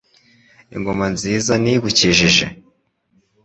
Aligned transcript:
Ingoma 0.75 1.05
nziza 1.15 1.53
ni 1.63 1.71
igukijije; 1.75 2.45